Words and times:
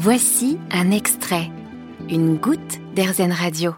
Voici 0.00 0.58
un 0.70 0.92
extrait, 0.92 1.50
une 2.08 2.36
goutte 2.36 2.78
d'Airzen 2.94 3.32
Radio. 3.32 3.74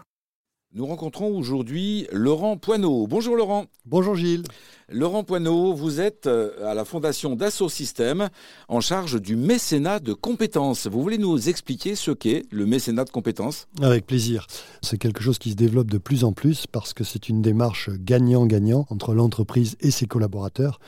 Nous 0.71 0.85
rencontrons 0.85 1.35
aujourd'hui 1.35 2.05
Laurent 2.11 2.57
Poineau. 2.57 3.07
Bonjour 3.07 3.35
Laurent. 3.35 3.65
Bonjour 3.87 4.15
Gilles. 4.15 4.43
Laurent 4.87 5.23
Poineau, 5.23 5.73
vous 5.73 5.99
êtes 5.99 6.27
euh, 6.27 6.69
à 6.69 6.75
la 6.75 6.85
fondation 6.85 7.35
Dassault 7.35 7.69
Systèmes 7.69 8.29
en 8.67 8.81
charge 8.81 9.19
du 9.19 9.35
mécénat 9.35 9.99
de 9.99 10.13
compétences. 10.13 10.85
Vous 10.85 11.01
voulez 11.01 11.17
nous 11.17 11.49
expliquer 11.49 11.95
ce 11.95 12.11
qu'est 12.11 12.43
le 12.51 12.67
mécénat 12.67 13.05
de 13.05 13.09
compétences? 13.09 13.67
Avec 13.81 14.05
plaisir. 14.05 14.45
C'est 14.83 14.99
quelque 14.99 15.23
chose 15.23 15.39
qui 15.39 15.49
se 15.49 15.55
développe 15.55 15.89
de 15.89 15.97
plus 15.97 16.23
en 16.23 16.33
plus 16.33 16.67
parce 16.67 16.93
que 16.93 17.03
c'est 17.03 17.29
une 17.29 17.41
démarche 17.41 17.89
gagnant-gagnant 17.89 18.85
entre 18.91 19.15
l'entreprise 19.15 19.75
et 19.79 19.89
ses 19.89 20.05
collaborateurs. 20.05 20.79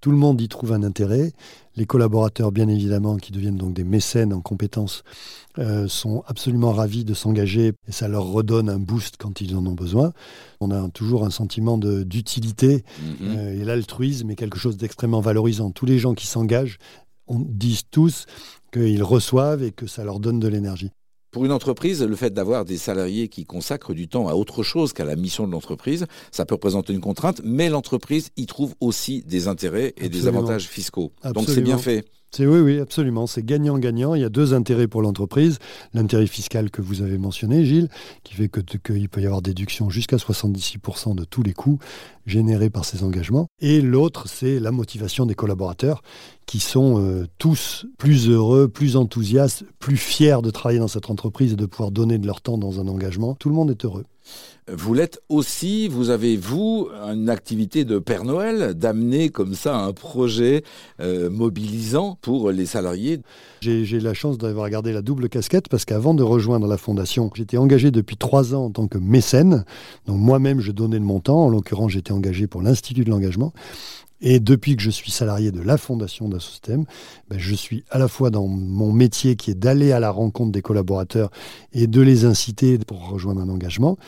Tout 0.00 0.10
le 0.10 0.16
monde 0.16 0.40
y 0.40 0.48
trouve 0.48 0.72
un 0.72 0.82
intérêt. 0.82 1.32
Les 1.74 1.86
collaborateurs, 1.86 2.52
bien 2.52 2.68
évidemment, 2.68 3.16
qui 3.16 3.32
deviennent 3.32 3.56
donc 3.56 3.72
des 3.74 3.84
mécènes 3.84 4.32
en 4.32 4.40
compétences, 4.40 5.02
euh, 5.58 5.88
sont 5.88 6.22
absolument 6.26 6.72
ravis 6.72 7.04
de 7.04 7.14
s'engager 7.14 7.72
et 7.88 7.92
ça 7.92 8.06
leur 8.08 8.24
redonne 8.24 8.68
un 8.68 8.78
boost 8.78 9.16
quand 9.18 9.40
ils 9.40 9.56
en 9.56 9.64
ont 9.66 9.74
besoin. 9.74 10.12
On 10.60 10.70
a 10.70 10.88
toujours 10.90 11.24
un 11.24 11.30
sentiment 11.30 11.76
d'utilité 11.78 12.84
Mhm. 13.20 13.36
euh, 13.36 13.60
et 13.60 13.64
l'altruisme 13.64 14.30
est 14.30 14.36
quelque 14.36 14.58
chose 14.58 14.76
d'extrêmement 14.76 15.20
valorisant. 15.20 15.70
Tous 15.70 15.86
les 15.86 15.98
gens 15.98 16.14
qui 16.14 16.26
s'engagent 16.26 16.78
on 17.28 17.40
disent 17.40 17.82
tous 17.90 18.26
qu'ils 18.72 19.02
reçoivent 19.02 19.64
et 19.64 19.72
que 19.72 19.88
ça 19.88 20.04
leur 20.04 20.20
donne 20.20 20.38
de 20.38 20.46
l'énergie. 20.46 20.92
Pour 21.30 21.44
une 21.44 21.52
entreprise, 21.52 22.02
le 22.02 22.16
fait 22.16 22.32
d'avoir 22.32 22.64
des 22.64 22.78
salariés 22.78 23.28
qui 23.28 23.44
consacrent 23.44 23.94
du 23.94 24.08
temps 24.08 24.28
à 24.28 24.34
autre 24.34 24.62
chose 24.62 24.92
qu'à 24.92 25.04
la 25.04 25.16
mission 25.16 25.46
de 25.46 25.52
l'entreprise, 25.52 26.06
ça 26.30 26.46
peut 26.46 26.54
représenter 26.54 26.92
une 26.92 27.00
contrainte, 27.00 27.40
mais 27.44 27.68
l'entreprise 27.68 28.30
y 28.36 28.46
trouve 28.46 28.74
aussi 28.80 29.22
des 29.22 29.48
intérêts 29.48 29.92
et 29.96 30.08
des 30.08 30.26
avantages 30.28 30.66
fiscaux. 30.68 31.12
Donc 31.34 31.48
c'est 31.48 31.60
bien 31.60 31.78
fait. 31.78 32.04
Oui, 32.44 32.58
oui, 32.60 32.80
absolument. 32.80 33.26
C'est 33.26 33.44
gagnant-gagnant. 33.46 34.14
Il 34.14 34.20
y 34.20 34.24
a 34.24 34.28
deux 34.28 34.52
intérêts 34.52 34.88
pour 34.88 35.00
l'entreprise. 35.00 35.58
L'intérêt 35.94 36.26
fiscal 36.26 36.70
que 36.70 36.82
vous 36.82 37.00
avez 37.02 37.16
mentionné, 37.16 37.64
Gilles, 37.64 37.88
qui 38.24 38.34
fait 38.34 38.48
que- 38.48 38.60
qu'il 38.60 39.08
peut 39.08 39.20
y 39.22 39.26
avoir 39.26 39.40
déduction 39.42 39.88
jusqu'à 39.88 40.18
76% 40.18 41.14
de 41.14 41.24
tous 41.24 41.42
les 41.42 41.52
coûts 41.52 41.78
générés 42.26 42.70
par 42.70 42.84
ces 42.84 43.04
engagements. 43.04 43.46
Et 43.60 43.80
l'autre, 43.80 44.28
c'est 44.28 44.58
la 44.58 44.72
motivation 44.72 45.24
des 45.26 45.34
collaborateurs 45.34 46.02
qui 46.46 46.58
sont 46.58 47.00
euh, 47.00 47.26
tous 47.38 47.86
plus 47.98 48.28
heureux, 48.28 48.68
plus 48.68 48.96
enthousiastes, 48.96 49.64
plus 49.78 49.96
fiers 49.96 50.42
de 50.42 50.50
travailler 50.50 50.80
dans 50.80 50.88
cette 50.88 51.08
entreprise 51.10 51.52
et 51.52 51.56
de 51.56 51.66
pouvoir 51.66 51.92
donner 51.92 52.18
de 52.18 52.26
leur 52.26 52.40
temps 52.40 52.58
dans 52.58 52.80
un 52.80 52.88
engagement. 52.88 53.34
Tout 53.34 53.48
le 53.48 53.54
monde 53.54 53.70
est 53.70 53.84
heureux. 53.84 54.04
Vous 54.72 54.94
l'êtes 54.94 55.20
aussi, 55.28 55.86
vous 55.86 56.10
avez, 56.10 56.36
vous, 56.36 56.88
une 56.92 57.30
activité 57.30 57.84
de 57.84 58.00
Père 58.00 58.24
Noël, 58.24 58.74
d'amener 58.74 59.28
comme 59.28 59.54
ça 59.54 59.78
un 59.78 59.92
projet 59.92 60.64
euh, 61.00 61.30
mobilisant 61.30 62.18
pour 62.20 62.50
les 62.50 62.66
salariés. 62.66 63.20
J'ai 63.60 64.00
la 64.00 64.12
chance 64.12 64.38
d'avoir 64.38 64.68
gardé 64.68 64.92
la 64.92 65.02
double 65.02 65.28
casquette 65.28 65.68
parce 65.68 65.84
qu'avant 65.84 66.14
de 66.14 66.24
rejoindre 66.24 66.66
la 66.66 66.78
fondation, 66.78 67.30
j'étais 67.34 67.58
engagé 67.58 67.92
depuis 67.92 68.16
trois 68.16 68.56
ans 68.56 68.64
en 68.64 68.70
tant 68.70 68.88
que 68.88 68.98
mécène. 68.98 69.64
Donc 70.06 70.18
moi-même, 70.18 70.58
je 70.58 70.72
donnais 70.72 70.98
de 70.98 71.04
mon 71.04 71.20
temps. 71.20 71.44
En 71.44 71.48
l'occurrence, 71.48 71.92
j'étais 71.92 72.12
engagé 72.12 72.48
pour 72.48 72.60
l'Institut 72.60 73.04
de 73.04 73.10
l'engagement. 73.10 73.52
Et 74.20 74.40
depuis 74.40 74.76
que 74.76 74.82
je 74.82 74.90
suis 74.90 75.10
salarié 75.10 75.52
de 75.52 75.60
la 75.60 75.76
fondation 75.76 76.28
d'Assostem, 76.28 76.84
ben, 77.28 77.38
je 77.38 77.54
suis 77.54 77.84
à 77.90 77.98
la 77.98 78.08
fois 78.08 78.30
dans 78.30 78.46
mon 78.46 78.92
métier 78.92 79.36
qui 79.36 79.50
est 79.50 79.54
d'aller 79.54 79.92
à 79.92 80.00
la 80.00 80.10
rencontre 80.10 80.52
des 80.52 80.62
collaborateurs 80.62 81.30
et 81.72 81.86
de 81.86 82.00
les 82.00 82.24
inciter 82.24 82.78
pour 82.78 83.08
rejoindre 83.08 83.40
un 83.40 83.48
engagement. 83.48 83.98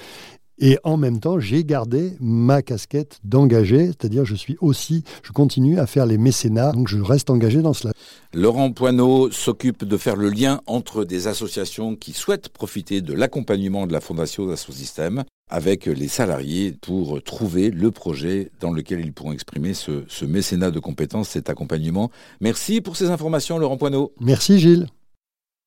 Et 0.60 0.78
en 0.82 0.96
même 0.96 1.20
temps, 1.20 1.38
j'ai 1.38 1.64
gardé 1.64 2.14
ma 2.20 2.62
casquette 2.62 3.20
d'engagé, 3.22 3.86
c'est-à-dire 3.86 4.24
je 4.24 4.34
suis 4.34 4.56
aussi, 4.60 5.04
je 5.22 5.32
continue 5.32 5.78
à 5.78 5.86
faire 5.86 6.04
les 6.04 6.18
mécénats, 6.18 6.72
donc 6.72 6.88
je 6.88 6.98
reste 6.98 7.30
engagé 7.30 7.62
dans 7.62 7.74
cela. 7.74 7.92
Laurent 8.34 8.72
Poineau 8.72 9.30
s'occupe 9.30 9.84
de 9.84 9.96
faire 9.96 10.16
le 10.16 10.30
lien 10.30 10.60
entre 10.66 11.04
des 11.04 11.28
associations 11.28 11.94
qui 11.94 12.12
souhaitent 12.12 12.48
profiter 12.48 13.00
de 13.00 13.14
l'accompagnement 13.14 13.86
de 13.86 13.92
la 13.92 14.00
Fondation 14.00 14.54
Systèmes 14.56 15.24
avec 15.50 15.86
les 15.86 16.08
salariés 16.08 16.74
pour 16.80 17.22
trouver 17.22 17.70
le 17.70 17.90
projet 17.90 18.50
dans 18.60 18.72
lequel 18.72 19.00
ils 19.00 19.12
pourront 19.12 19.32
exprimer 19.32 19.74
ce, 19.74 20.04
ce 20.08 20.24
mécénat 20.24 20.70
de 20.70 20.78
compétences, 20.78 21.30
cet 21.30 21.48
accompagnement. 21.48 22.10
Merci 22.40 22.80
pour 22.80 22.96
ces 22.96 23.10
informations, 23.10 23.58
Laurent 23.58 23.78
Poineau. 23.78 24.12
Merci 24.20 24.58
Gilles. 24.58 24.88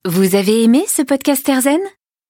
Vous 0.04 0.34
avez 0.34 0.62
aimé 0.62 0.84
ce 0.88 1.02
podcast 1.02 1.48
Airzen? 1.48 1.80